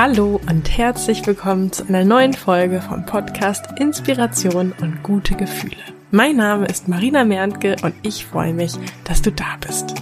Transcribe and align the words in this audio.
Hallo 0.00 0.40
und 0.48 0.78
herzlich 0.78 1.26
willkommen 1.26 1.72
zu 1.72 1.84
einer 1.88 2.04
neuen 2.04 2.32
Folge 2.32 2.80
vom 2.80 3.04
Podcast 3.04 3.66
Inspiration 3.80 4.72
und 4.80 5.02
gute 5.02 5.34
Gefühle. 5.34 5.74
Mein 6.12 6.36
Name 6.36 6.66
ist 6.66 6.86
Marina 6.86 7.24
Merntke 7.24 7.74
und 7.82 7.94
ich 8.02 8.24
freue 8.24 8.54
mich, 8.54 8.74
dass 9.02 9.22
du 9.22 9.32
da 9.32 9.56
bist. 9.60 9.96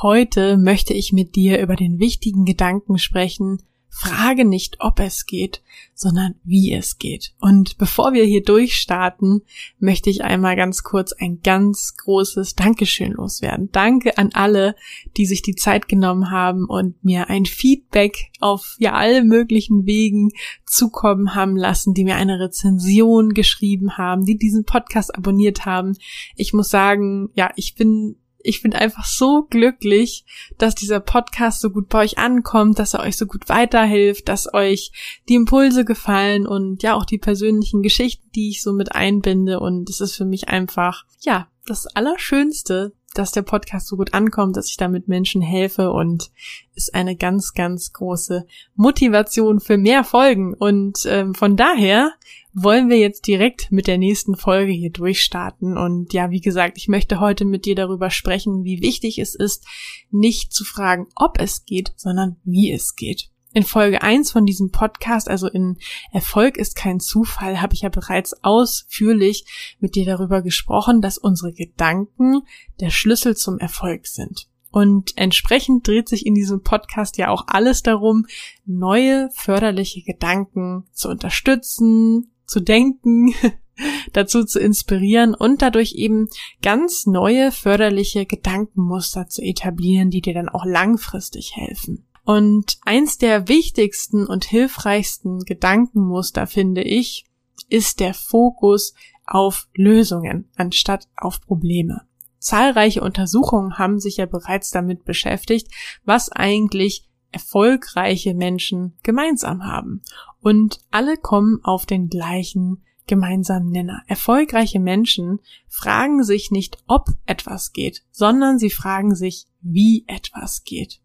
Heute 0.00 0.56
möchte 0.56 0.94
ich 0.94 1.12
mit 1.12 1.36
dir 1.36 1.60
über 1.60 1.76
den 1.76 1.98
wichtigen 1.98 2.46
Gedanken 2.46 2.96
sprechen, 2.96 3.58
Frage 3.98 4.44
nicht, 4.44 4.76
ob 4.80 5.00
es 5.00 5.24
geht, 5.24 5.62
sondern 5.94 6.34
wie 6.44 6.70
es 6.74 6.98
geht. 6.98 7.32
Und 7.40 7.78
bevor 7.78 8.12
wir 8.12 8.24
hier 8.24 8.42
durchstarten, 8.42 9.40
möchte 9.78 10.10
ich 10.10 10.22
einmal 10.22 10.54
ganz 10.54 10.82
kurz 10.82 11.14
ein 11.14 11.40
ganz 11.42 11.94
großes 11.96 12.56
Dankeschön 12.56 13.12
loswerden. 13.12 13.70
Danke 13.72 14.18
an 14.18 14.32
alle, 14.34 14.76
die 15.16 15.24
sich 15.24 15.40
die 15.40 15.54
Zeit 15.54 15.88
genommen 15.88 16.30
haben 16.30 16.66
und 16.66 17.02
mir 17.02 17.30
ein 17.30 17.46
Feedback 17.46 18.30
auf 18.38 18.76
ja 18.78 18.92
alle 18.92 19.24
möglichen 19.24 19.86
Wegen 19.86 20.28
zukommen 20.66 21.34
haben 21.34 21.56
lassen, 21.56 21.94
die 21.94 22.04
mir 22.04 22.16
eine 22.16 22.38
Rezension 22.38 23.30
geschrieben 23.30 23.96
haben, 23.96 24.26
die 24.26 24.36
diesen 24.36 24.64
Podcast 24.64 25.16
abonniert 25.16 25.64
haben. 25.64 25.96
Ich 26.36 26.52
muss 26.52 26.68
sagen, 26.68 27.30
ja, 27.32 27.50
ich 27.56 27.74
bin 27.76 28.16
ich 28.46 28.62
bin 28.62 28.74
einfach 28.74 29.04
so 29.04 29.46
glücklich, 29.48 30.24
dass 30.58 30.74
dieser 30.74 31.00
Podcast 31.00 31.60
so 31.60 31.70
gut 31.70 31.88
bei 31.88 32.04
euch 32.04 32.18
ankommt, 32.18 32.78
dass 32.78 32.94
er 32.94 33.00
euch 33.00 33.16
so 33.16 33.26
gut 33.26 33.48
weiterhilft, 33.48 34.28
dass 34.28 34.52
euch 34.54 34.92
die 35.28 35.34
Impulse 35.34 35.84
gefallen 35.84 36.46
und 36.46 36.82
ja 36.82 36.94
auch 36.94 37.04
die 37.04 37.18
persönlichen 37.18 37.82
Geschichten, 37.82 38.30
die 38.34 38.50
ich 38.50 38.62
so 38.62 38.72
mit 38.72 38.94
einbinde. 38.94 39.60
Und 39.60 39.90
es 39.90 40.00
ist 40.00 40.16
für 40.16 40.24
mich 40.24 40.48
einfach, 40.48 41.04
ja, 41.20 41.48
das 41.66 41.86
Allerschönste, 41.88 42.92
dass 43.14 43.32
der 43.32 43.42
Podcast 43.42 43.88
so 43.88 43.96
gut 43.96 44.14
ankommt, 44.14 44.56
dass 44.56 44.68
ich 44.68 44.76
damit 44.76 45.08
Menschen 45.08 45.40
helfe 45.40 45.90
und 45.90 46.30
ist 46.74 46.94
eine 46.94 47.16
ganz, 47.16 47.54
ganz 47.54 47.92
große 47.92 48.46
Motivation 48.74 49.58
für 49.58 49.78
mehr 49.78 50.04
Folgen. 50.04 50.54
Und 50.54 51.00
ähm, 51.06 51.34
von 51.34 51.56
daher 51.56 52.12
wollen 52.58 52.88
wir 52.88 52.96
jetzt 52.96 53.26
direkt 53.26 53.70
mit 53.70 53.86
der 53.86 53.98
nächsten 53.98 54.34
Folge 54.34 54.72
hier 54.72 54.90
durchstarten. 54.90 55.76
Und 55.76 56.14
ja, 56.14 56.30
wie 56.30 56.40
gesagt, 56.40 56.78
ich 56.78 56.88
möchte 56.88 57.20
heute 57.20 57.44
mit 57.44 57.66
dir 57.66 57.74
darüber 57.74 58.08
sprechen, 58.08 58.64
wie 58.64 58.80
wichtig 58.80 59.18
es 59.18 59.34
ist, 59.34 59.66
nicht 60.10 60.54
zu 60.54 60.64
fragen, 60.64 61.06
ob 61.14 61.38
es 61.38 61.66
geht, 61.66 61.92
sondern 61.96 62.36
wie 62.44 62.72
es 62.72 62.96
geht. 62.96 63.28
In 63.52 63.62
Folge 63.62 64.00
1 64.00 64.32
von 64.32 64.46
diesem 64.46 64.70
Podcast, 64.70 65.28
also 65.28 65.48
in 65.48 65.76
Erfolg 66.12 66.56
ist 66.56 66.76
kein 66.76 66.98
Zufall, 66.98 67.60
habe 67.60 67.74
ich 67.74 67.82
ja 67.82 67.90
bereits 67.90 68.42
ausführlich 68.42 69.76
mit 69.78 69.94
dir 69.94 70.06
darüber 70.06 70.40
gesprochen, 70.40 71.02
dass 71.02 71.18
unsere 71.18 71.52
Gedanken 71.52 72.40
der 72.80 72.90
Schlüssel 72.90 73.36
zum 73.36 73.58
Erfolg 73.58 74.06
sind. 74.06 74.48
Und 74.70 75.12
entsprechend 75.16 75.86
dreht 75.86 76.08
sich 76.08 76.24
in 76.24 76.34
diesem 76.34 76.62
Podcast 76.62 77.18
ja 77.18 77.28
auch 77.28 77.44
alles 77.48 77.82
darum, 77.82 78.26
neue 78.64 79.28
förderliche 79.34 80.02
Gedanken 80.02 80.84
zu 80.92 81.08
unterstützen, 81.08 82.30
zu 82.46 82.60
denken, 82.60 83.34
dazu 84.12 84.44
zu 84.44 84.58
inspirieren 84.58 85.34
und 85.34 85.62
dadurch 85.62 85.94
eben 85.94 86.28
ganz 86.62 87.06
neue 87.06 87.52
förderliche 87.52 88.26
Gedankenmuster 88.26 89.28
zu 89.28 89.42
etablieren, 89.42 90.10
die 90.10 90.22
dir 90.22 90.34
dann 90.34 90.48
auch 90.48 90.64
langfristig 90.64 91.52
helfen. 91.54 92.06
Und 92.24 92.78
eins 92.84 93.18
der 93.18 93.48
wichtigsten 93.48 94.26
und 94.26 94.44
hilfreichsten 94.44 95.40
Gedankenmuster, 95.40 96.46
finde 96.46 96.82
ich, 96.82 97.24
ist 97.68 98.00
der 98.00 98.14
Fokus 98.14 98.94
auf 99.24 99.68
Lösungen 99.74 100.50
anstatt 100.56 101.06
auf 101.16 101.40
Probleme. 101.40 102.02
Zahlreiche 102.38 103.00
Untersuchungen 103.00 103.78
haben 103.78 103.98
sich 103.98 104.18
ja 104.18 104.26
bereits 104.26 104.70
damit 104.70 105.04
beschäftigt, 105.04 105.68
was 106.04 106.30
eigentlich 106.30 107.05
erfolgreiche 107.32 108.34
Menschen 108.34 108.96
gemeinsam 109.02 109.64
haben. 109.64 110.02
Und 110.40 110.80
alle 110.90 111.16
kommen 111.16 111.60
auf 111.62 111.86
den 111.86 112.08
gleichen 112.08 112.82
gemeinsamen 113.06 113.70
Nenner. 113.70 114.02
Erfolgreiche 114.06 114.80
Menschen 114.80 115.40
fragen 115.68 116.22
sich 116.22 116.50
nicht, 116.50 116.78
ob 116.86 117.10
etwas 117.24 117.72
geht, 117.72 118.04
sondern 118.10 118.58
sie 118.58 118.70
fragen 118.70 119.14
sich, 119.14 119.46
wie 119.60 120.04
etwas 120.08 120.64
geht. 120.64 121.00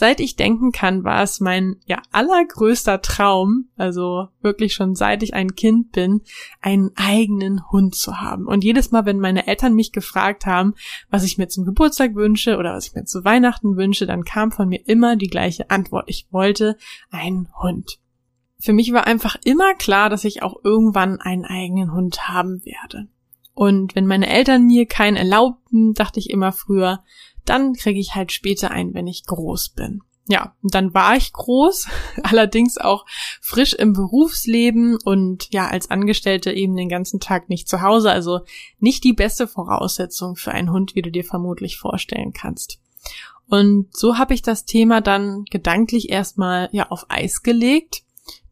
Seit 0.00 0.20
ich 0.20 0.36
denken 0.36 0.70
kann, 0.70 1.02
war 1.02 1.24
es 1.24 1.40
mein 1.40 1.80
ja 1.86 2.00
allergrößter 2.12 3.02
Traum, 3.02 3.68
also 3.76 4.28
wirklich 4.40 4.72
schon 4.72 4.94
seit 4.94 5.24
ich 5.24 5.34
ein 5.34 5.56
Kind 5.56 5.90
bin, 5.90 6.20
einen 6.60 6.92
eigenen 6.94 7.68
Hund 7.72 7.96
zu 7.96 8.20
haben. 8.20 8.46
Und 8.46 8.62
jedes 8.62 8.92
Mal, 8.92 9.06
wenn 9.06 9.18
meine 9.18 9.48
Eltern 9.48 9.74
mich 9.74 9.90
gefragt 9.90 10.46
haben, 10.46 10.74
was 11.10 11.24
ich 11.24 11.36
mir 11.36 11.48
zum 11.48 11.64
Geburtstag 11.64 12.14
wünsche 12.14 12.58
oder 12.58 12.74
was 12.74 12.86
ich 12.86 12.94
mir 12.94 13.06
zu 13.06 13.24
Weihnachten 13.24 13.76
wünsche, 13.76 14.06
dann 14.06 14.22
kam 14.22 14.52
von 14.52 14.68
mir 14.68 14.86
immer 14.86 15.16
die 15.16 15.26
gleiche 15.26 15.68
Antwort. 15.68 16.04
Ich 16.06 16.28
wollte 16.30 16.76
einen 17.10 17.48
Hund. 17.60 17.98
Für 18.60 18.72
mich 18.72 18.92
war 18.92 19.04
einfach 19.04 19.34
immer 19.42 19.74
klar, 19.74 20.10
dass 20.10 20.22
ich 20.22 20.44
auch 20.44 20.62
irgendwann 20.62 21.20
einen 21.20 21.44
eigenen 21.44 21.92
Hund 21.92 22.28
haben 22.28 22.64
werde. 22.64 23.08
Und 23.58 23.96
wenn 23.96 24.06
meine 24.06 24.28
Eltern 24.28 24.68
mir 24.68 24.86
keinen 24.86 25.16
erlaubten, 25.16 25.92
dachte 25.92 26.20
ich 26.20 26.30
immer 26.30 26.52
früher, 26.52 27.02
dann 27.48 27.74
kriege 27.74 28.00
ich 28.00 28.14
halt 28.14 28.32
später 28.32 28.70
ein, 28.70 28.94
wenn 28.94 29.06
ich 29.06 29.24
groß 29.24 29.70
bin. 29.70 30.02
Ja, 30.30 30.54
und 30.62 30.74
dann 30.74 30.92
war 30.92 31.16
ich 31.16 31.32
groß, 31.32 31.88
allerdings 32.22 32.76
auch 32.76 33.06
frisch 33.40 33.72
im 33.72 33.94
Berufsleben 33.94 34.98
und 35.02 35.48
ja, 35.50 35.68
als 35.68 35.90
Angestellte 35.90 36.52
eben 36.52 36.76
den 36.76 36.90
ganzen 36.90 37.18
Tag 37.18 37.48
nicht 37.48 37.66
zu 37.66 37.80
Hause, 37.80 38.10
also 38.10 38.40
nicht 38.78 39.04
die 39.04 39.14
beste 39.14 39.48
Voraussetzung 39.48 40.36
für 40.36 40.52
einen 40.52 40.70
Hund, 40.70 40.94
wie 40.94 41.02
du 41.02 41.10
dir 41.10 41.24
vermutlich 41.24 41.78
vorstellen 41.78 42.34
kannst. 42.34 42.78
Und 43.48 43.96
so 43.96 44.18
habe 44.18 44.34
ich 44.34 44.42
das 44.42 44.66
Thema 44.66 45.00
dann 45.00 45.44
gedanklich 45.50 46.10
erstmal 46.10 46.68
ja 46.72 46.88
auf 46.90 47.06
Eis 47.08 47.42
gelegt, 47.42 48.02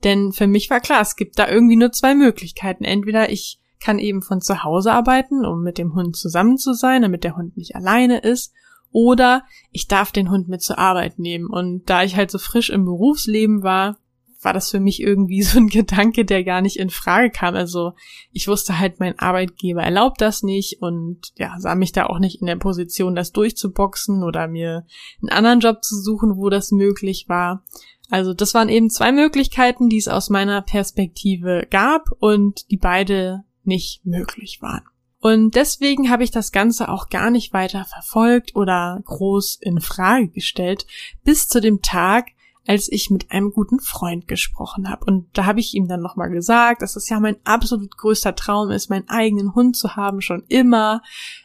denn 0.02 0.32
für 0.32 0.46
mich 0.46 0.70
war 0.70 0.80
klar, 0.80 1.02
es 1.02 1.16
gibt 1.16 1.38
da 1.38 1.46
irgendwie 1.46 1.76
nur 1.76 1.92
zwei 1.92 2.14
Möglichkeiten. 2.14 2.84
Entweder 2.84 3.30
ich 3.30 3.58
kann 3.80 3.98
eben 3.98 4.22
von 4.22 4.40
zu 4.40 4.64
Hause 4.64 4.92
arbeiten, 4.92 5.44
um 5.44 5.62
mit 5.62 5.76
dem 5.76 5.94
Hund 5.94 6.16
zusammen 6.16 6.56
zu 6.56 6.72
sein, 6.72 7.02
damit 7.02 7.24
der 7.24 7.36
Hund 7.36 7.58
nicht 7.58 7.76
alleine 7.76 8.18
ist, 8.20 8.54
oder 8.92 9.42
ich 9.70 9.88
darf 9.88 10.12
den 10.12 10.30
Hund 10.30 10.48
mit 10.48 10.62
zur 10.62 10.78
Arbeit 10.78 11.18
nehmen. 11.18 11.48
Und 11.48 11.88
da 11.88 12.02
ich 12.02 12.16
halt 12.16 12.30
so 12.30 12.38
frisch 12.38 12.70
im 12.70 12.84
Berufsleben 12.84 13.62
war, 13.62 13.98
war 14.46 14.52
das 14.52 14.70
für 14.70 14.80
mich 14.80 15.02
irgendwie 15.02 15.42
so 15.42 15.58
ein 15.58 15.68
Gedanke, 15.68 16.24
der 16.24 16.44
gar 16.44 16.62
nicht 16.62 16.78
in 16.78 16.90
Frage 16.90 17.30
kam. 17.30 17.54
Also 17.54 17.92
ich 18.32 18.48
wusste 18.48 18.78
halt, 18.78 19.00
mein 19.00 19.18
Arbeitgeber 19.18 19.82
erlaubt 19.82 20.20
das 20.20 20.42
nicht 20.42 20.80
und 20.80 21.32
ja, 21.36 21.54
sah 21.58 21.74
mich 21.74 21.92
da 21.92 22.06
auch 22.06 22.18
nicht 22.18 22.40
in 22.40 22.46
der 22.46 22.56
Position, 22.56 23.14
das 23.14 23.32
durchzuboxen 23.32 24.22
oder 24.22 24.48
mir 24.48 24.86
einen 25.20 25.30
anderen 25.30 25.60
Job 25.60 25.84
zu 25.84 26.00
suchen, 26.00 26.36
wo 26.36 26.48
das 26.48 26.70
möglich 26.70 27.26
war. 27.28 27.64
Also 28.08 28.34
das 28.34 28.54
waren 28.54 28.68
eben 28.68 28.88
zwei 28.88 29.10
Möglichkeiten, 29.10 29.88
die 29.88 29.98
es 29.98 30.08
aus 30.08 30.30
meiner 30.30 30.62
Perspektive 30.62 31.66
gab 31.70 32.08
und 32.20 32.70
die 32.70 32.76
beide 32.76 33.42
nicht 33.64 34.06
möglich 34.06 34.60
waren. 34.62 34.84
Und 35.26 35.56
deswegen 35.56 36.08
habe 36.08 36.22
ich 36.22 36.30
das 36.30 36.52
Ganze 36.52 36.88
auch 36.88 37.08
gar 37.08 37.32
nicht 37.32 37.52
weiter 37.52 37.84
verfolgt 37.84 38.54
oder 38.54 39.00
groß 39.06 39.58
in 39.60 39.80
Frage 39.80 40.28
gestellt, 40.28 40.86
bis 41.24 41.48
zu 41.48 41.60
dem 41.60 41.82
Tag, 41.82 42.28
als 42.64 42.86
ich 42.88 43.10
mit 43.10 43.32
einem 43.32 43.50
guten 43.50 43.80
Freund 43.80 44.28
gesprochen 44.28 44.88
habe. 44.88 45.04
Und 45.04 45.26
da 45.36 45.44
habe 45.44 45.58
ich 45.58 45.74
ihm 45.74 45.88
dann 45.88 46.00
nochmal 46.00 46.30
gesagt, 46.30 46.80
dass 46.80 46.94
es 46.94 47.08
ja 47.08 47.18
mein 47.18 47.38
absolut 47.42 47.96
größter 47.96 48.36
Traum 48.36 48.70
ist, 48.70 48.88
meinen 48.88 49.08
eigenen 49.08 49.56
Hund 49.56 49.76
zu 49.76 49.96
haben, 49.96 50.20
schon 50.20 50.44
immer, 50.46 51.02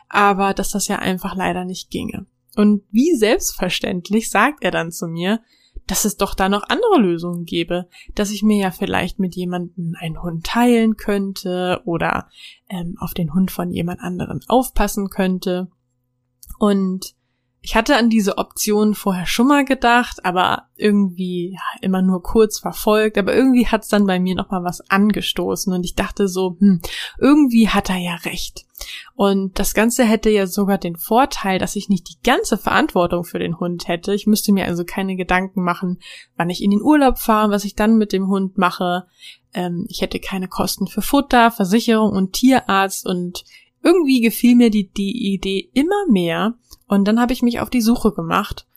aber 0.10 0.54
dass 0.54 0.70
das 0.70 0.88
ja 0.88 0.98
einfach 0.98 1.36
leider 1.36 1.66
nicht 1.66 1.90
ginge. 1.90 2.28
Und 2.56 2.84
wie 2.92 3.16
selbstverständlich 3.16 4.30
sagt 4.30 4.64
er 4.64 4.70
dann 4.70 4.92
zu 4.92 5.08
mir, 5.08 5.42
dass 5.92 6.06
es 6.06 6.16
doch 6.16 6.36
da 6.36 6.48
noch 6.48 6.64
andere 6.70 7.02
Lösungen 7.02 7.44
gäbe, 7.44 7.90
dass 8.16 8.32
ich 8.32 8.44
mir 8.44 8.58
ja 8.58 8.72
vielleicht 8.72 9.20
mit 9.20 9.36
jemandem 9.36 9.94
einen 10.00 10.22
Hund 10.24 10.46
teilen 10.46 10.96
könnte 10.96 11.82
oder 11.84 12.30
ähm, 12.70 12.96
auf 12.98 13.14
den 13.14 13.34
Hund 13.34 13.52
von 13.52 13.72
jemand 13.72 14.00
anderen 14.00 14.40
aufpassen 14.48 15.10
könnte. 15.10 15.70
Und 16.60 17.14
ich 17.64 17.76
hatte 17.76 17.96
an 17.96 18.10
diese 18.10 18.40
Option 18.40 18.96
vorher 18.96 19.28
schon 19.28 19.48
mal 19.48 19.64
gedacht, 19.64 20.26
aber 20.26 20.64
irgendwie 20.78 21.52
ja, 21.54 21.80
immer 21.82 22.02
nur 22.02 22.24
kurz 22.24 22.58
verfolgt. 22.58 23.20
Aber 23.20 23.36
irgendwie 23.36 23.68
hat's 23.68 23.88
dann 23.88 24.08
bei 24.08 24.20
mir 24.20 24.34
noch 24.34 24.50
mal 24.50 24.64
was 24.64 24.82
angestoßen 24.90 25.72
und 25.72 25.84
ich 25.84 25.94
dachte 25.94 26.28
so, 26.28 26.58
hm, 26.60 26.82
irgendwie 27.20 27.70
hat 27.70 27.92
er 27.92 27.98
ja 27.98 28.16
recht. 28.16 28.66
Und 29.14 29.60
das 29.60 29.76
Ganze 29.76 30.04
hätte 30.04 30.32
ja 30.32 30.48
sogar 30.48 30.80
den 30.80 30.96
Vorteil, 30.96 31.60
dass 31.60 31.76
ich 31.76 31.88
nicht 31.88 32.10
die 32.10 32.18
ganze 32.24 32.58
Verantwortung 32.58 33.26
für 33.26 33.38
den 33.38 33.60
Hund 33.60 33.88
hätte. 33.88 34.16
Ich 34.16 34.26
müsste 34.26 34.52
mir 34.54 34.66
also 34.66 34.84
keine 34.84 35.16
Gedanken 35.16 35.62
machen, 35.62 36.00
wann 36.38 36.50
ich 36.50 36.64
in 36.64 36.72
den 36.72 36.82
Urlaub 36.82 37.20
fahre, 37.20 37.52
was 37.52 37.64
ich 37.64 37.76
dann 37.76 38.00
mit 38.00 38.12
dem 38.12 38.28
Hund 38.28 38.58
mache. 38.58 39.06
Ähm, 39.54 39.86
ich 39.88 40.02
hätte 40.02 40.20
keine 40.20 40.48
Kosten 40.48 40.88
für 40.88 41.04
Futter, 41.04 41.52
Versicherung 41.52 42.12
und 42.14 42.34
Tierarzt 42.34 43.06
und 43.06 43.44
irgendwie 43.84 44.22
gefiel 44.22 44.56
mir 44.56 44.70
die, 44.70 44.90
die 44.92 45.34
Idee 45.34 45.70
immer 45.74 46.06
mehr 46.10 46.56
und 46.88 47.08
dann 47.08 47.20
habe 47.20 47.34
ich 47.34 47.42
mich 47.42 47.60
auf 47.60 47.70
die 47.70 47.82
Suche 47.82 48.12
gemacht 48.14 48.68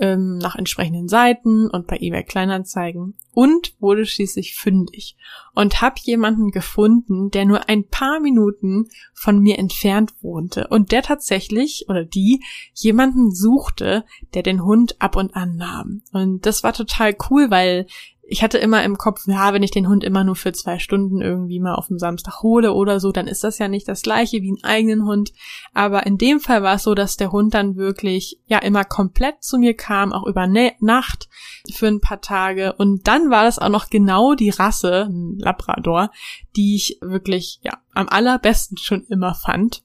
ähm, 0.00 0.38
nach 0.38 0.56
entsprechenden 0.56 1.08
Seiten 1.08 1.68
und 1.68 1.86
bei 1.86 1.98
eBay 2.00 2.24
Kleinanzeigen 2.24 3.14
und 3.32 3.74
wurde 3.80 4.06
schließlich 4.06 4.54
fündig 4.54 5.16
und 5.54 5.80
habe 5.80 5.96
jemanden 6.02 6.50
gefunden, 6.50 7.30
der 7.30 7.44
nur 7.44 7.68
ein 7.68 7.88
paar 7.88 8.20
Minuten 8.20 8.88
von 9.12 9.40
mir 9.40 9.58
entfernt 9.58 10.14
wohnte 10.20 10.68
und 10.68 10.92
der 10.92 11.02
tatsächlich 11.02 11.86
oder 11.88 12.04
die 12.04 12.42
jemanden 12.74 13.34
suchte, 13.34 14.04
der 14.34 14.42
den 14.42 14.64
Hund 14.64 14.96
ab 15.00 15.16
und 15.16 15.34
an 15.34 15.56
nahm. 15.56 16.02
Und 16.12 16.46
das 16.46 16.62
war 16.62 16.72
total 16.72 17.16
cool, 17.30 17.50
weil 17.50 17.86
ich 18.30 18.42
hatte 18.42 18.58
immer 18.58 18.84
im 18.84 18.98
Kopf, 18.98 19.26
ja, 19.26 19.54
wenn 19.54 19.62
ich 19.62 19.70
den 19.70 19.88
Hund 19.88 20.04
immer 20.04 20.22
nur 20.22 20.36
für 20.36 20.52
zwei 20.52 20.78
Stunden 20.78 21.22
irgendwie 21.22 21.60
mal 21.60 21.74
auf 21.74 21.88
dem 21.88 21.98
Samstag 21.98 22.42
hole 22.42 22.74
oder 22.74 23.00
so, 23.00 23.10
dann 23.10 23.26
ist 23.26 23.42
das 23.42 23.58
ja 23.58 23.68
nicht 23.68 23.88
das 23.88 24.02
gleiche 24.02 24.42
wie 24.42 24.48
einen 24.48 24.64
eigenen 24.64 25.06
Hund. 25.06 25.32
Aber 25.72 26.04
in 26.04 26.18
dem 26.18 26.38
Fall 26.38 26.62
war 26.62 26.74
es 26.74 26.82
so, 26.82 26.94
dass 26.94 27.16
der 27.16 27.32
Hund 27.32 27.54
dann 27.54 27.76
wirklich, 27.76 28.38
ja, 28.46 28.58
immer 28.58 28.84
komplett 28.84 29.42
zu 29.42 29.58
mir 29.58 29.74
kam, 29.74 30.12
auch 30.12 30.26
über 30.26 30.46
Nacht 30.46 31.30
für 31.72 31.86
ein 31.86 32.00
paar 32.00 32.20
Tage. 32.20 32.74
Und 32.74 33.08
dann 33.08 33.30
war 33.30 33.44
das 33.44 33.58
auch 33.58 33.70
noch 33.70 33.88
genau 33.88 34.34
die 34.34 34.50
Rasse, 34.50 35.08
ein 35.08 35.38
Labrador, 35.38 36.10
die 36.54 36.76
ich 36.76 36.98
wirklich, 37.00 37.60
ja, 37.62 37.78
am 37.94 38.10
allerbesten 38.10 38.76
schon 38.76 39.04
immer 39.04 39.34
fand 39.34 39.82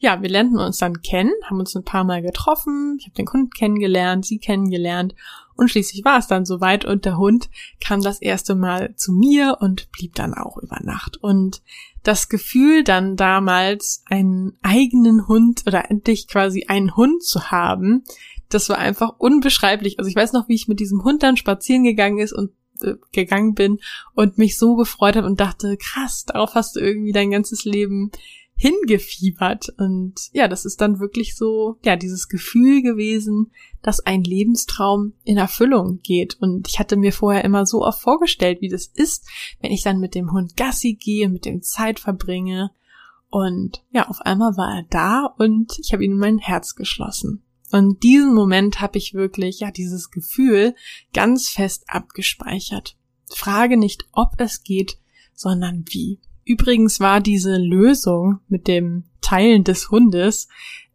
ja, 0.00 0.22
wir 0.22 0.30
lernten 0.30 0.58
uns 0.58 0.78
dann 0.78 1.02
kennen, 1.02 1.32
haben 1.44 1.60
uns 1.60 1.76
ein 1.76 1.84
paar 1.84 2.04
Mal 2.04 2.22
getroffen, 2.22 2.96
ich 2.98 3.06
habe 3.06 3.14
den 3.14 3.30
Hund 3.30 3.54
kennengelernt, 3.54 4.24
sie 4.24 4.38
kennengelernt 4.38 5.14
und 5.60 5.68
schließlich 5.68 6.06
war 6.06 6.18
es 6.18 6.26
dann 6.26 6.46
soweit 6.46 6.86
und 6.86 7.04
der 7.04 7.18
Hund 7.18 7.50
kam 7.80 8.00
das 8.00 8.22
erste 8.22 8.54
Mal 8.54 8.96
zu 8.96 9.12
mir 9.12 9.58
und 9.60 9.92
blieb 9.92 10.14
dann 10.14 10.32
auch 10.32 10.56
über 10.56 10.78
Nacht. 10.82 11.18
Und 11.18 11.60
das 12.02 12.30
Gefühl 12.30 12.82
dann 12.82 13.14
damals, 13.14 14.02
einen 14.06 14.56
eigenen 14.62 15.28
Hund 15.28 15.64
oder 15.66 15.90
endlich 15.90 16.28
quasi 16.28 16.64
einen 16.66 16.96
Hund 16.96 17.22
zu 17.22 17.50
haben, 17.50 18.04
das 18.48 18.70
war 18.70 18.78
einfach 18.78 19.18
unbeschreiblich. 19.18 19.98
Also 19.98 20.08
ich 20.08 20.16
weiß 20.16 20.32
noch, 20.32 20.48
wie 20.48 20.54
ich 20.54 20.66
mit 20.66 20.80
diesem 20.80 21.04
Hund 21.04 21.22
dann 21.22 21.36
spazieren 21.36 21.84
gegangen 21.84 22.20
ist 22.20 22.32
und 22.32 22.52
äh, 22.80 22.94
gegangen 23.12 23.52
bin 23.52 23.80
und 24.14 24.38
mich 24.38 24.56
so 24.56 24.76
gefreut 24.76 25.16
habe 25.16 25.26
und 25.26 25.40
dachte, 25.40 25.76
krass, 25.76 26.24
darauf 26.24 26.54
hast 26.54 26.76
du 26.76 26.80
irgendwie 26.80 27.12
dein 27.12 27.30
ganzes 27.30 27.66
Leben 27.66 28.10
hingefiebert. 28.60 29.70
Und 29.78 30.28
ja, 30.32 30.46
das 30.46 30.66
ist 30.66 30.82
dann 30.82 31.00
wirklich 31.00 31.34
so, 31.34 31.78
ja, 31.82 31.96
dieses 31.96 32.28
Gefühl 32.28 32.82
gewesen, 32.82 33.52
dass 33.80 34.00
ein 34.00 34.22
Lebenstraum 34.22 35.14
in 35.24 35.38
Erfüllung 35.38 36.00
geht. 36.02 36.36
Und 36.40 36.68
ich 36.68 36.78
hatte 36.78 36.98
mir 36.98 37.14
vorher 37.14 37.42
immer 37.42 37.64
so 37.64 37.82
oft 37.82 38.02
vorgestellt, 38.02 38.60
wie 38.60 38.68
das 38.68 38.86
ist, 38.86 39.26
wenn 39.62 39.72
ich 39.72 39.82
dann 39.82 39.98
mit 39.98 40.14
dem 40.14 40.32
Hund 40.32 40.58
Gassi 40.58 40.92
gehe, 40.92 41.30
mit 41.30 41.46
dem 41.46 41.62
Zeit 41.62 42.00
verbringe. 42.00 42.70
Und 43.30 43.82
ja, 43.92 44.08
auf 44.08 44.20
einmal 44.20 44.58
war 44.58 44.76
er 44.76 44.84
da 44.90 45.34
und 45.38 45.78
ich 45.78 45.94
habe 45.94 46.04
in 46.04 46.18
mein 46.18 46.38
Herz 46.38 46.74
geschlossen. 46.74 47.42
Und 47.72 48.02
diesen 48.02 48.34
Moment 48.34 48.82
habe 48.82 48.98
ich 48.98 49.14
wirklich, 49.14 49.60
ja, 49.60 49.70
dieses 49.70 50.10
Gefühl 50.10 50.74
ganz 51.14 51.48
fest 51.48 51.84
abgespeichert. 51.86 52.98
Frage 53.32 53.78
nicht, 53.78 54.04
ob 54.12 54.38
es 54.38 54.64
geht, 54.64 54.98
sondern 55.32 55.84
wie. 55.88 56.20
Übrigens 56.50 56.98
war 56.98 57.20
diese 57.20 57.56
Lösung 57.58 58.40
mit 58.48 58.66
dem 58.66 59.04
Teilen 59.20 59.62
des 59.62 59.92
Hundes 59.92 60.48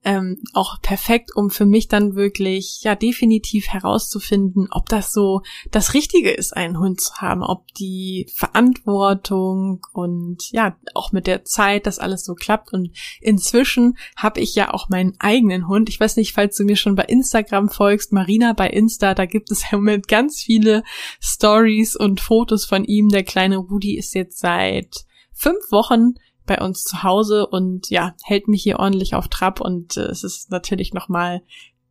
ähm, 0.06 0.38
auch 0.54 0.82
perfekt, 0.82 1.32
um 1.34 1.50
für 1.50 1.66
mich 1.66 1.88
dann 1.88 2.14
wirklich 2.14 2.82
ja 2.84 2.94
definitiv 2.94 3.68
herauszufinden, 3.70 4.68
ob 4.70 4.90
das 4.90 5.14
so 5.14 5.44
das 5.72 5.94
Richtige 5.94 6.30
ist, 6.30 6.56
einen 6.56 6.78
Hund 6.78 7.00
zu 7.00 7.14
haben, 7.16 7.42
ob 7.42 7.74
die 7.74 8.28
Verantwortung 8.36 9.82
und 9.94 10.52
ja 10.52 10.78
auch 10.94 11.14
mit 11.14 11.26
der 11.26 11.46
Zeit 11.46 11.88
das 11.88 12.00
alles 12.00 12.26
so 12.26 12.36
klappt. 12.36 12.74
Und 12.74 12.92
inzwischen 13.22 13.98
habe 14.18 14.42
ich 14.42 14.54
ja 14.56 14.74
auch 14.74 14.90
meinen 14.90 15.14
eigenen 15.20 15.70
Hund. 15.70 15.88
Ich 15.88 16.02
weiß 16.02 16.18
nicht, 16.18 16.34
falls 16.34 16.58
du 16.58 16.66
mir 16.66 16.76
schon 16.76 16.96
bei 16.96 17.06
Instagram 17.06 17.70
folgst, 17.70 18.12
Marina 18.12 18.52
bei 18.52 18.70
Insta, 18.70 19.16
da 19.16 19.26
gibt 19.26 19.52
es 19.52 19.64
im 19.72 19.80
Moment 19.80 20.10
ganz 20.10 20.42
viele 20.42 20.84
Stories 21.22 21.96
und 21.96 22.20
Fotos 22.20 22.66
von 22.66 22.84
ihm. 22.84 23.08
Der 23.08 23.24
kleine 23.24 23.56
Rudi 23.56 23.98
ist 23.98 24.14
jetzt 24.14 24.38
seit 24.38 25.06
fünf 25.36 25.72
Wochen 25.72 26.16
bei 26.46 26.60
uns 26.60 26.84
zu 26.84 27.04
Hause 27.04 27.48
und 27.48 27.90
ja, 27.90 28.16
hält 28.24 28.48
mich 28.48 28.64
hier 28.64 28.80
ordentlich 28.80 29.16
auf 29.16 29.28
Trab 29.28 29.62
und 29.62 29.98
äh, 29.98 30.06
es 30.06 30.24
ist 30.24 30.52
natürlich 30.52 30.94
nochmal 30.94 31.42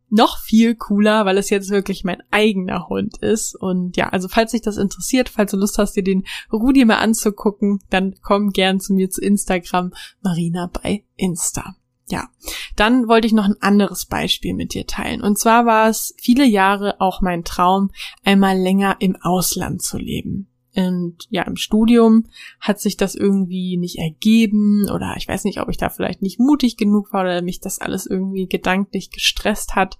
noch 0.09 0.39
viel 0.39 0.75
cooler, 0.75 1.25
weil 1.25 1.37
es 1.37 1.49
jetzt 1.49 1.69
wirklich 1.69 2.03
mein 2.03 2.21
eigener 2.31 2.87
Hund 2.87 3.17
ist. 3.17 3.55
Und 3.55 3.97
ja, 3.97 4.09
also 4.09 4.27
falls 4.27 4.51
dich 4.51 4.61
das 4.61 4.77
interessiert, 4.77 5.29
falls 5.29 5.51
du 5.51 5.57
Lust 5.57 5.77
hast, 5.77 5.93
dir 5.93 6.03
den 6.03 6.25
Rudi 6.51 6.85
mal 6.85 6.97
anzugucken, 6.97 7.79
dann 7.89 8.15
komm 8.21 8.51
gern 8.51 8.79
zu 8.79 8.93
mir 8.93 9.09
zu 9.09 9.21
Instagram, 9.21 9.93
Marina 10.21 10.69
bei 10.71 11.03
Insta. 11.15 11.75
Ja, 12.07 12.29
dann 12.75 13.07
wollte 13.07 13.25
ich 13.25 13.33
noch 13.33 13.45
ein 13.45 13.61
anderes 13.61 14.05
Beispiel 14.05 14.53
mit 14.53 14.75
dir 14.75 14.85
teilen. 14.85 15.23
Und 15.23 15.39
zwar 15.39 15.65
war 15.65 15.89
es 15.89 16.13
viele 16.21 16.45
Jahre 16.45 17.01
auch 17.01 17.21
mein 17.21 17.43
Traum, 17.43 17.89
einmal 18.23 18.57
länger 18.57 18.97
im 18.99 19.15
Ausland 19.15 19.81
zu 19.81 19.97
leben. 19.97 20.47
Und 20.75 21.17
ja, 21.29 21.43
im 21.43 21.55
Studium 21.55 22.25
hat 22.59 22.79
sich 22.79 22.97
das 22.97 23.15
irgendwie 23.15 23.77
nicht 23.77 23.97
ergeben 23.97 24.89
oder 24.89 25.15
ich 25.17 25.27
weiß 25.27 25.43
nicht, 25.45 25.61
ob 25.61 25.69
ich 25.69 25.77
da 25.77 25.89
vielleicht 25.89 26.21
nicht 26.21 26.39
mutig 26.39 26.77
genug 26.77 27.13
war 27.13 27.21
oder 27.21 27.41
mich 27.41 27.59
das 27.59 27.79
alles 27.79 28.05
irgendwie 28.05 28.47
gedanklich 28.47 29.11
gestresst 29.11 29.75
hat. 29.75 29.97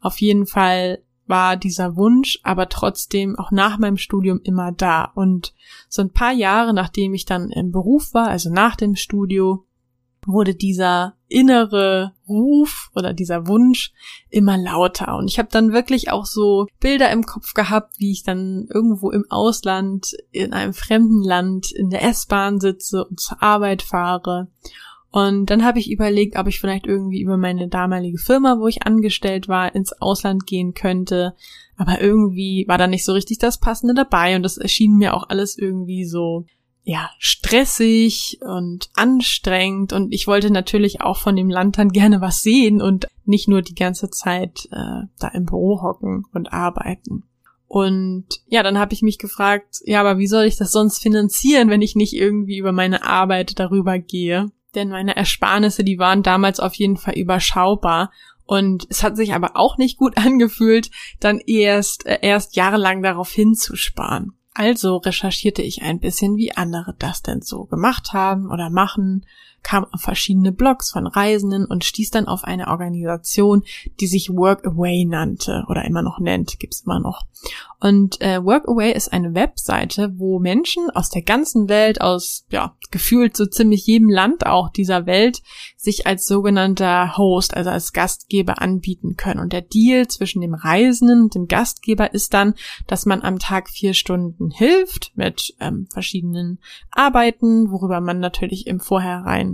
Auf 0.00 0.20
jeden 0.20 0.46
Fall 0.46 1.02
war 1.28 1.56
dieser 1.56 1.96
Wunsch 1.96 2.40
aber 2.42 2.68
trotzdem 2.68 3.38
auch 3.38 3.50
nach 3.50 3.78
meinem 3.78 3.98
Studium 3.98 4.40
immer 4.42 4.72
da. 4.72 5.04
Und 5.14 5.54
so 5.88 6.02
ein 6.02 6.12
paar 6.12 6.32
Jahre 6.32 6.74
nachdem 6.74 7.14
ich 7.14 7.24
dann 7.24 7.50
im 7.50 7.70
Beruf 7.70 8.14
war, 8.14 8.28
also 8.28 8.50
nach 8.50 8.76
dem 8.76 8.96
Studio, 8.96 9.66
wurde 10.26 10.54
dieser 10.54 11.14
innere 11.28 12.14
Ruf 12.28 12.90
oder 12.94 13.12
dieser 13.12 13.46
Wunsch 13.46 13.92
immer 14.30 14.56
lauter. 14.56 15.16
Und 15.16 15.28
ich 15.28 15.38
habe 15.38 15.48
dann 15.50 15.72
wirklich 15.72 16.10
auch 16.10 16.26
so 16.26 16.66
Bilder 16.80 17.10
im 17.10 17.24
Kopf 17.24 17.54
gehabt, 17.54 17.94
wie 17.98 18.12
ich 18.12 18.22
dann 18.22 18.66
irgendwo 18.72 19.10
im 19.10 19.24
Ausland, 19.30 20.16
in 20.30 20.52
einem 20.52 20.72
fremden 20.72 21.22
Land, 21.22 21.72
in 21.72 21.90
der 21.90 22.02
S-Bahn 22.04 22.60
sitze 22.60 23.04
und 23.04 23.20
zur 23.20 23.42
Arbeit 23.42 23.82
fahre. 23.82 24.48
Und 25.10 25.46
dann 25.46 25.64
habe 25.64 25.78
ich 25.78 25.90
überlegt, 25.90 26.38
ob 26.38 26.46
ich 26.48 26.60
vielleicht 26.60 26.86
irgendwie 26.86 27.22
über 27.22 27.38
meine 27.38 27.68
damalige 27.68 28.18
Firma, 28.18 28.58
wo 28.58 28.68
ich 28.68 28.86
angestellt 28.86 29.48
war, 29.48 29.74
ins 29.74 29.92
Ausland 30.00 30.46
gehen 30.46 30.74
könnte. 30.74 31.34
Aber 31.76 32.00
irgendwie 32.00 32.66
war 32.68 32.76
da 32.76 32.86
nicht 32.86 33.04
so 33.04 33.12
richtig 33.12 33.38
das 33.38 33.58
Passende 33.58 33.94
dabei 33.94 34.36
und 34.36 34.42
das 34.42 34.58
erschien 34.58 34.96
mir 34.96 35.14
auch 35.14 35.28
alles 35.28 35.56
irgendwie 35.56 36.04
so 36.04 36.44
ja, 36.88 37.10
stressig 37.18 38.38
und 38.40 38.88
anstrengend 38.94 39.92
und 39.92 40.10
ich 40.10 40.26
wollte 40.26 40.50
natürlich 40.50 41.02
auch 41.02 41.18
von 41.18 41.36
dem 41.36 41.50
Land 41.50 41.76
dann 41.76 41.90
gerne 41.90 42.22
was 42.22 42.40
sehen 42.40 42.80
und 42.80 43.08
nicht 43.26 43.46
nur 43.46 43.60
die 43.60 43.74
ganze 43.74 44.08
Zeit 44.08 44.66
äh, 44.72 45.02
da 45.20 45.28
im 45.34 45.44
Büro 45.44 45.82
hocken 45.82 46.24
und 46.32 46.50
arbeiten. 46.50 47.24
Und 47.66 48.24
ja, 48.46 48.62
dann 48.62 48.78
habe 48.78 48.94
ich 48.94 49.02
mich 49.02 49.18
gefragt, 49.18 49.82
ja, 49.84 50.00
aber 50.00 50.16
wie 50.16 50.26
soll 50.26 50.44
ich 50.44 50.56
das 50.56 50.72
sonst 50.72 51.02
finanzieren, 51.02 51.68
wenn 51.68 51.82
ich 51.82 51.94
nicht 51.94 52.14
irgendwie 52.14 52.56
über 52.56 52.72
meine 52.72 53.04
Arbeit 53.04 53.58
darüber 53.58 53.98
gehe? 53.98 54.50
Denn 54.74 54.88
meine 54.88 55.14
Ersparnisse, 55.14 55.84
die 55.84 55.98
waren 55.98 56.22
damals 56.22 56.58
auf 56.58 56.72
jeden 56.72 56.96
Fall 56.96 57.18
überschaubar. 57.18 58.10
Und 58.46 58.86
es 58.88 59.02
hat 59.02 59.18
sich 59.18 59.34
aber 59.34 59.58
auch 59.58 59.76
nicht 59.76 59.98
gut 59.98 60.16
angefühlt, 60.16 60.90
dann 61.20 61.38
erst, 61.38 62.06
äh, 62.06 62.20
erst 62.22 62.56
jahrelang 62.56 63.02
darauf 63.02 63.30
hinzusparen. 63.30 64.37
Also 64.58 64.96
recherchierte 64.96 65.62
ich 65.62 65.82
ein 65.82 66.00
bisschen, 66.00 66.36
wie 66.36 66.50
andere 66.50 66.92
das 66.98 67.22
denn 67.22 67.42
so 67.42 67.66
gemacht 67.66 68.12
haben 68.12 68.50
oder 68.50 68.70
machen 68.70 69.24
kam 69.62 69.86
auf 69.92 70.00
verschiedene 70.00 70.52
Blogs 70.52 70.90
von 70.90 71.06
Reisenden 71.06 71.64
und 71.64 71.84
stieß 71.84 72.10
dann 72.10 72.26
auf 72.26 72.44
eine 72.44 72.68
Organisation, 72.68 73.62
die 74.00 74.06
sich 74.06 74.30
Workaway 74.30 75.04
nannte 75.04 75.64
oder 75.68 75.84
immer 75.84 76.02
noch 76.02 76.18
nennt, 76.18 76.58
gibt's 76.58 76.82
immer 76.82 77.00
noch. 77.00 77.26
Und 77.80 78.20
äh, 78.20 78.44
Workaway 78.44 78.92
ist 78.92 79.12
eine 79.12 79.34
Webseite, 79.34 80.12
wo 80.16 80.40
Menschen 80.40 80.90
aus 80.90 81.10
der 81.10 81.22
ganzen 81.22 81.68
Welt, 81.68 82.00
aus 82.00 82.44
ja 82.50 82.74
gefühlt 82.90 83.36
so 83.36 83.46
ziemlich 83.46 83.86
jedem 83.86 84.08
Land 84.08 84.46
auch 84.46 84.70
dieser 84.70 85.06
Welt, 85.06 85.42
sich 85.76 86.06
als 86.06 86.26
sogenannter 86.26 87.16
Host, 87.16 87.56
also 87.56 87.70
als 87.70 87.92
Gastgeber 87.92 88.60
anbieten 88.60 89.16
können. 89.16 89.38
Und 89.38 89.52
der 89.52 89.62
Deal 89.62 90.08
zwischen 90.08 90.40
dem 90.40 90.54
Reisenden 90.54 91.22
und 91.22 91.34
dem 91.36 91.46
Gastgeber 91.46 92.12
ist 92.12 92.34
dann, 92.34 92.54
dass 92.88 93.06
man 93.06 93.22
am 93.22 93.38
Tag 93.38 93.68
vier 93.68 93.94
Stunden 93.94 94.50
hilft 94.50 95.12
mit 95.14 95.54
ähm, 95.60 95.86
verschiedenen 95.92 96.58
Arbeiten, 96.90 97.70
worüber 97.70 98.00
man 98.00 98.18
natürlich 98.18 98.66
im 98.66 98.80
Vorhinein 98.80 99.47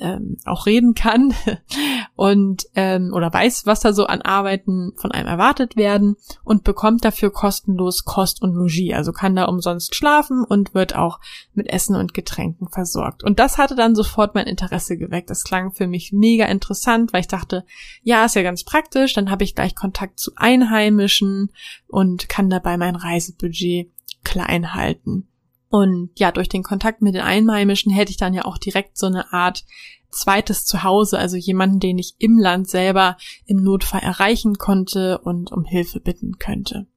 ähm, 0.00 0.38
auch 0.46 0.66
reden 0.66 0.94
kann 0.94 1.34
und 2.16 2.64
ähm, 2.74 3.12
oder 3.14 3.32
weiß, 3.32 3.66
was 3.66 3.80
da 3.80 3.92
so 3.92 4.06
an 4.06 4.22
Arbeiten 4.22 4.92
von 4.96 5.12
einem 5.12 5.28
erwartet 5.28 5.76
werden 5.76 6.16
und 6.42 6.64
bekommt 6.64 7.04
dafür 7.04 7.30
kostenlos 7.30 8.04
Kost 8.04 8.42
und 8.42 8.54
Logis. 8.54 8.94
Also 8.94 9.12
kann 9.12 9.36
da 9.36 9.44
umsonst 9.44 9.94
schlafen 9.94 10.42
und 10.42 10.74
wird 10.74 10.96
auch 10.96 11.20
mit 11.52 11.68
Essen 11.68 11.96
und 11.96 12.14
Getränken 12.14 12.68
versorgt. 12.68 13.22
Und 13.22 13.38
das 13.38 13.58
hatte 13.58 13.76
dann 13.76 13.94
sofort 13.94 14.34
mein 14.34 14.46
Interesse 14.46 14.96
geweckt. 14.96 15.30
Das 15.30 15.44
klang 15.44 15.72
für 15.72 15.86
mich 15.86 16.12
mega 16.12 16.46
interessant, 16.46 17.12
weil 17.12 17.20
ich 17.20 17.28
dachte, 17.28 17.64
ja, 18.02 18.24
ist 18.24 18.36
ja 18.36 18.42
ganz 18.42 18.64
praktisch, 18.64 19.12
dann 19.12 19.30
habe 19.30 19.44
ich 19.44 19.54
gleich 19.54 19.74
Kontakt 19.74 20.18
zu 20.18 20.32
Einheimischen 20.36 21.50
und 21.86 22.28
kann 22.28 22.48
dabei 22.48 22.78
mein 22.78 22.96
Reisebudget 22.96 23.90
klein 24.24 24.74
halten. 24.74 25.29
Und 25.70 26.10
ja, 26.18 26.32
durch 26.32 26.48
den 26.48 26.64
Kontakt 26.64 27.00
mit 27.00 27.14
den 27.14 27.22
Einheimischen 27.22 27.92
hätte 27.92 28.10
ich 28.10 28.16
dann 28.16 28.34
ja 28.34 28.44
auch 28.44 28.58
direkt 28.58 28.98
so 28.98 29.06
eine 29.06 29.32
Art 29.32 29.64
zweites 30.10 30.64
Zuhause, 30.64 31.16
also 31.16 31.36
jemanden, 31.36 31.78
den 31.78 31.96
ich 31.96 32.16
im 32.18 32.38
Land 32.38 32.68
selber 32.68 33.16
im 33.46 33.62
Notfall 33.62 34.00
erreichen 34.00 34.58
konnte 34.58 35.18
und 35.18 35.52
um 35.52 35.64
Hilfe 35.64 36.00
bitten 36.00 36.38
könnte. 36.38 36.88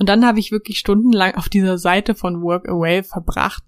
Und 0.00 0.08
dann 0.08 0.24
habe 0.24 0.38
ich 0.38 0.50
wirklich 0.50 0.78
stundenlang 0.78 1.34
auf 1.34 1.50
dieser 1.50 1.76
Seite 1.76 2.14
von 2.14 2.40
Workaway 2.40 3.02
verbracht 3.02 3.62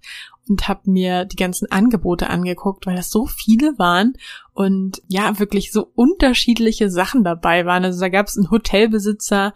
und 0.49 0.67
habe 0.67 0.89
mir 0.89 1.25
die 1.25 1.35
ganzen 1.35 1.71
Angebote 1.71 2.27
angeguckt, 2.27 2.87
weil 2.87 2.95
das 2.95 3.11
so 3.11 3.27
viele 3.27 3.77
waren 3.77 4.13
und 4.51 5.03
ja, 5.07 5.37
wirklich 5.37 5.71
so 5.71 5.91
unterschiedliche 5.93 6.89
Sachen 6.89 7.23
dabei 7.23 7.67
waren. 7.67 7.85
Also 7.85 7.99
da 7.99 8.09
gab 8.09 8.25
es 8.25 8.35
einen 8.35 8.49
Hotelbesitzer 8.49 9.53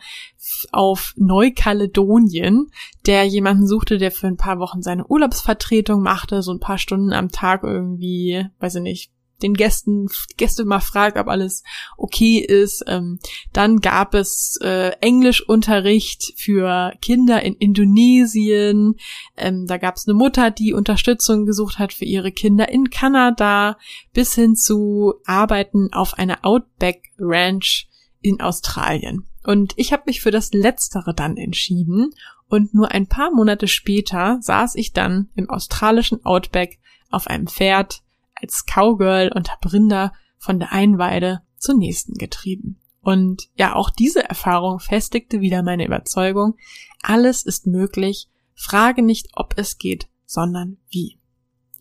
auf 0.71 1.13
Neukaledonien, 1.17 2.67
der 3.07 3.23
jemanden 3.23 3.65
suchte, 3.65 3.97
der 3.97 4.11
für 4.11 4.27
ein 4.27 4.37
paar 4.37 4.59
Wochen 4.59 4.83
seine 4.83 5.07
Urlaubsvertretung 5.07 6.03
machte, 6.03 6.43
so 6.43 6.51
ein 6.51 6.59
paar 6.59 6.77
Stunden 6.77 7.11
am 7.11 7.29
Tag 7.29 7.63
irgendwie, 7.63 8.45
weiß 8.59 8.75
ich 8.75 8.83
nicht, 8.83 9.11
den 9.41 9.53
Gästen, 9.53 10.07
Gäste 10.37 10.65
mal 10.65 10.79
fragt, 10.79 11.17
ob 11.17 11.27
alles 11.27 11.63
okay 11.97 12.39
ist. 12.39 12.83
Ähm, 12.87 13.19
dann 13.53 13.79
gab 13.79 14.13
es 14.13 14.57
äh, 14.61 14.91
Englischunterricht 15.01 16.33
für 16.37 16.93
Kinder 17.01 17.41
in 17.43 17.53
Indonesien. 17.55 18.95
Ähm, 19.35 19.67
da 19.67 19.77
gab 19.77 19.95
es 19.95 20.07
eine 20.07 20.15
Mutter, 20.15 20.51
die 20.51 20.73
Unterstützung 20.73 21.45
gesucht 21.45 21.79
hat 21.79 21.93
für 21.93 22.05
ihre 22.05 22.31
Kinder 22.31 22.69
in 22.69 22.89
Kanada, 22.89 23.77
bis 24.13 24.33
hin 24.35 24.55
zu 24.55 25.15
Arbeiten 25.25 25.93
auf 25.93 26.15
einer 26.15 26.39
Outback 26.43 27.11
Ranch 27.19 27.87
in 28.21 28.41
Australien. 28.41 29.25
Und 29.43 29.73
ich 29.77 29.93
habe 29.93 30.03
mich 30.07 30.21
für 30.21 30.31
das 30.31 30.51
Letztere 30.51 31.13
dann 31.13 31.37
entschieden. 31.37 32.11
Und 32.49 32.73
nur 32.73 32.91
ein 32.91 33.07
paar 33.07 33.31
Monate 33.31 33.67
später 33.67 34.39
saß 34.41 34.75
ich 34.75 34.93
dann 34.93 35.29
im 35.35 35.49
australischen 35.49 36.25
Outback 36.25 36.79
auf 37.09 37.27
einem 37.27 37.47
Pferd 37.47 38.01
als 38.41 38.65
Cowgirl 38.65 39.31
und 39.33 39.51
hab 39.51 39.71
Rinder 39.71 40.13
von 40.37 40.59
der 40.59 40.71
einen 40.71 40.97
Weide 40.97 41.41
zur 41.57 41.75
nächsten 41.75 42.13
getrieben. 42.13 42.79
Und 43.01 43.49
ja, 43.55 43.75
auch 43.75 43.89
diese 43.89 44.23
Erfahrung 44.27 44.79
festigte 44.79 45.39
wieder 45.39 45.63
meine 45.63 45.85
Überzeugung, 45.85 46.57
alles 47.01 47.45
ist 47.45 47.65
möglich, 47.65 48.27
frage 48.53 49.01
nicht, 49.01 49.29
ob 49.33 49.57
es 49.57 49.77
geht, 49.77 50.09
sondern 50.25 50.77
wie. 50.89 51.19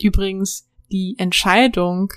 Übrigens, 0.01 0.69
die 0.93 1.17
Entscheidung, 1.19 2.13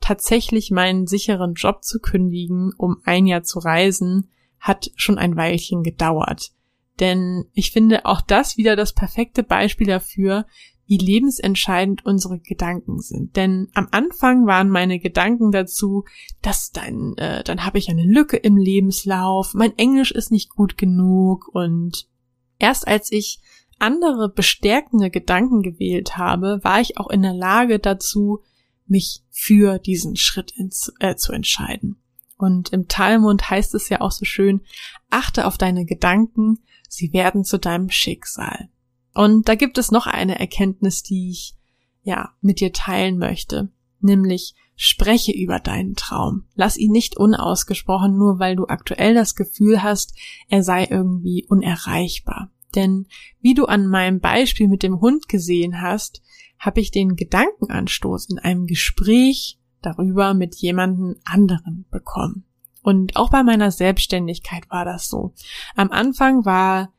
tatsächlich 0.00 0.70
meinen 0.70 1.06
sicheren 1.06 1.54
Job 1.54 1.82
zu 1.82 2.00
kündigen, 2.00 2.72
um 2.76 2.98
ein 3.04 3.26
Jahr 3.26 3.42
zu 3.42 3.58
reisen, 3.60 4.28
hat 4.58 4.90
schon 4.96 5.18
ein 5.18 5.36
Weilchen 5.36 5.82
gedauert. 5.82 6.52
Denn 7.00 7.46
ich 7.52 7.70
finde 7.70 8.04
auch 8.04 8.20
das 8.20 8.56
wieder 8.56 8.76
das 8.76 8.92
perfekte 8.92 9.42
Beispiel 9.42 9.86
dafür, 9.86 10.46
wie 10.92 10.98
lebensentscheidend 10.98 12.04
unsere 12.04 12.38
Gedanken 12.38 13.00
sind. 13.00 13.34
Denn 13.34 13.68
am 13.72 13.88
Anfang 13.92 14.46
waren 14.46 14.68
meine 14.68 14.98
Gedanken 14.98 15.50
dazu, 15.50 16.04
dass 16.42 16.70
dann, 16.70 17.14
äh, 17.16 17.42
dann 17.44 17.64
habe 17.64 17.78
ich 17.78 17.88
eine 17.88 18.04
Lücke 18.04 18.36
im 18.36 18.58
Lebenslauf, 18.58 19.54
mein 19.54 19.78
Englisch 19.78 20.12
ist 20.12 20.30
nicht 20.30 20.50
gut 20.50 20.76
genug 20.76 21.48
und 21.48 22.10
erst 22.58 22.86
als 22.86 23.10
ich 23.10 23.40
andere 23.78 24.28
bestärkende 24.28 25.08
Gedanken 25.08 25.62
gewählt 25.62 26.18
habe, 26.18 26.60
war 26.62 26.82
ich 26.82 26.98
auch 26.98 27.08
in 27.08 27.22
der 27.22 27.32
Lage 27.32 27.78
dazu, 27.78 28.42
mich 28.84 29.22
für 29.30 29.78
diesen 29.78 30.16
Schritt 30.16 30.52
ins, 30.58 30.92
äh, 31.00 31.16
zu 31.16 31.32
entscheiden. 31.32 32.02
Und 32.36 32.70
im 32.74 32.86
Talmud 32.86 33.48
heißt 33.48 33.74
es 33.74 33.88
ja 33.88 34.02
auch 34.02 34.12
so 34.12 34.26
schön, 34.26 34.60
achte 35.08 35.46
auf 35.46 35.56
deine 35.56 35.86
Gedanken, 35.86 36.58
sie 36.86 37.14
werden 37.14 37.44
zu 37.44 37.58
deinem 37.58 37.88
Schicksal. 37.88 38.68
Und 39.14 39.48
da 39.48 39.54
gibt 39.54 39.78
es 39.78 39.90
noch 39.90 40.06
eine 40.06 40.38
Erkenntnis, 40.38 41.02
die 41.02 41.30
ich 41.30 41.54
ja 42.02 42.30
mit 42.40 42.60
dir 42.60 42.72
teilen 42.72 43.18
möchte, 43.18 43.70
nämlich 44.00 44.54
spreche 44.74 45.32
über 45.32 45.60
deinen 45.60 45.94
Traum. 45.94 46.44
Lass 46.54 46.76
ihn 46.76 46.92
nicht 46.92 47.16
unausgesprochen, 47.16 48.16
nur 48.16 48.38
weil 48.38 48.56
du 48.56 48.66
aktuell 48.66 49.14
das 49.14 49.34
Gefühl 49.34 49.82
hast, 49.82 50.16
er 50.48 50.62
sei 50.62 50.86
irgendwie 50.90 51.46
unerreichbar. 51.48 52.50
Denn 52.74 53.06
wie 53.40 53.54
du 53.54 53.66
an 53.66 53.86
meinem 53.86 54.20
Beispiel 54.20 54.66
mit 54.66 54.82
dem 54.82 55.00
Hund 55.00 55.28
gesehen 55.28 55.80
hast, 55.80 56.22
habe 56.58 56.80
ich 56.80 56.90
den 56.90 57.16
Gedankenanstoß 57.16 58.30
in 58.30 58.38
einem 58.38 58.66
Gespräch 58.66 59.58
darüber 59.82 60.32
mit 60.32 60.54
jemanden 60.56 61.16
anderen 61.24 61.84
bekommen. 61.90 62.44
Und 62.82 63.16
auch 63.16 63.30
bei 63.30 63.42
meiner 63.42 63.70
Selbstständigkeit 63.70 64.68
war 64.70 64.84
das 64.84 65.08
so. 65.08 65.34
Am 65.76 65.90
Anfang 65.90 66.44
war 66.44 66.92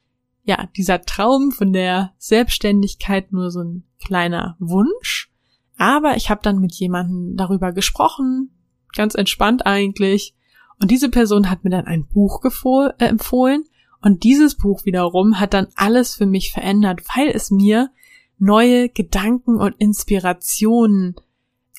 ja, 0.44 0.68
dieser 0.76 1.02
Traum 1.02 1.52
von 1.52 1.72
der 1.72 2.14
Selbstständigkeit 2.18 3.32
nur 3.32 3.50
so 3.50 3.62
ein 3.62 3.84
kleiner 4.00 4.58
Wunsch. 4.60 5.32
Aber 5.78 6.16
ich 6.18 6.30
habe 6.30 6.42
dann 6.44 6.60
mit 6.60 6.74
jemandem 6.74 7.36
darüber 7.36 7.72
gesprochen, 7.72 8.52
ganz 8.96 9.16
entspannt 9.16 9.66
eigentlich. 9.66 10.36
Und 10.80 10.92
diese 10.92 11.10
Person 11.10 11.50
hat 11.50 11.64
mir 11.64 11.70
dann 11.70 11.86
ein 11.86 12.06
Buch 12.08 12.42
äh, 12.44 13.06
empfohlen. 13.06 13.64
Und 14.02 14.24
dieses 14.24 14.56
Buch 14.56 14.86
wiederum 14.86 15.40
hat 15.40 15.54
dann 15.54 15.68
alles 15.76 16.16
für 16.16 16.26
mich 16.26 16.52
verändert, 16.52 17.02
weil 17.16 17.30
es 17.30 17.52
mir 17.52 17.90
neue 18.38 18.90
Gedanken 18.90 19.56
und 19.60 19.76
Inspirationen 19.78 21.16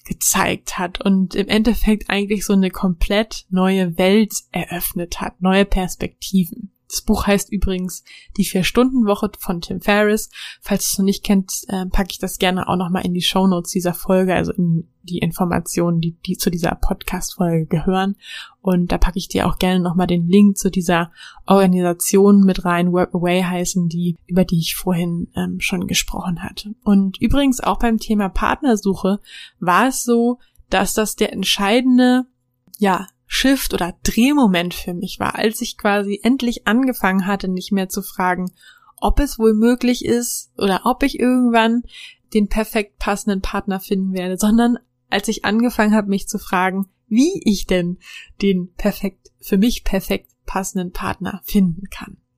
gezeigt 0.06 0.78
hat 0.78 1.04
und 1.04 1.34
im 1.34 1.48
Endeffekt 1.48 2.10
eigentlich 2.10 2.44
so 2.44 2.52
eine 2.54 2.70
komplett 2.70 3.46
neue 3.50 3.96
Welt 3.98 4.32
eröffnet 4.52 5.20
hat, 5.20 5.40
neue 5.40 5.64
Perspektiven. 5.64 6.73
Das 6.94 7.02
Buch 7.02 7.26
heißt 7.26 7.50
übrigens 7.50 8.04
Die 8.36 8.44
Vier-Stunden-Woche 8.44 9.32
von 9.40 9.60
Tim 9.60 9.80
Ferriss. 9.80 10.30
Falls 10.60 10.84
du 10.84 10.92
es 10.92 10.98
noch 10.98 11.04
nicht 11.04 11.24
kennst, 11.24 11.68
äh, 11.68 11.86
packe 11.86 12.12
ich 12.12 12.20
das 12.20 12.38
gerne 12.38 12.68
auch 12.68 12.76
nochmal 12.76 13.04
in 13.04 13.12
die 13.14 13.20
Show 13.20 13.48
Notes 13.48 13.72
dieser 13.72 13.94
Folge, 13.94 14.32
also 14.32 14.52
in 14.52 14.86
die 15.02 15.18
Informationen, 15.18 16.00
die, 16.00 16.12
die 16.24 16.36
zu 16.36 16.50
dieser 16.50 16.76
Podcast-Folge 16.76 17.66
gehören. 17.66 18.14
Und 18.62 18.92
da 18.92 18.98
packe 18.98 19.18
ich 19.18 19.26
dir 19.26 19.48
auch 19.48 19.58
gerne 19.58 19.80
nochmal 19.80 20.06
den 20.06 20.28
Link 20.28 20.56
zu 20.56 20.70
dieser 20.70 21.10
Organisation 21.46 22.44
mit 22.44 22.64
rein, 22.64 22.92
Workaway 22.92 23.42
heißen 23.42 23.88
die, 23.88 24.16
über 24.28 24.44
die 24.44 24.60
ich 24.60 24.76
vorhin 24.76 25.32
ähm, 25.34 25.58
schon 25.58 25.88
gesprochen 25.88 26.44
hatte. 26.44 26.76
Und 26.84 27.20
übrigens 27.20 27.60
auch 27.60 27.80
beim 27.80 27.98
Thema 27.98 28.28
Partnersuche 28.28 29.18
war 29.58 29.88
es 29.88 30.04
so, 30.04 30.38
dass 30.70 30.94
das 30.94 31.16
der 31.16 31.32
entscheidende 31.32 32.26
ja, 32.78 33.06
Shift 33.34 33.74
oder 33.74 33.96
Drehmoment 34.04 34.74
für 34.74 34.94
mich 34.94 35.18
war, 35.18 35.34
als 35.34 35.60
ich 35.60 35.76
quasi 35.76 36.20
endlich 36.22 36.68
angefangen 36.68 37.26
hatte, 37.26 37.48
nicht 37.48 37.72
mehr 37.72 37.88
zu 37.88 38.00
fragen, 38.00 38.52
ob 38.96 39.18
es 39.18 39.40
wohl 39.40 39.54
möglich 39.54 40.04
ist 40.04 40.52
oder 40.56 40.82
ob 40.84 41.02
ich 41.02 41.18
irgendwann 41.18 41.82
den 42.32 42.48
perfekt 42.48 42.98
passenden 43.00 43.42
Partner 43.42 43.80
finden 43.80 44.12
werde, 44.12 44.38
sondern 44.38 44.78
als 45.10 45.26
ich 45.26 45.44
angefangen 45.44 45.96
habe, 45.96 46.10
mich 46.10 46.28
zu 46.28 46.38
fragen, 46.38 46.86
wie 47.08 47.40
ich 47.44 47.66
denn 47.66 47.98
den 48.40 48.72
perfekt, 48.74 49.32
für 49.40 49.58
mich 49.58 49.82
perfekt 49.82 50.30
passenden 50.46 50.92
Partner 50.92 51.42
finden 51.44 51.90
kann. 51.90 52.18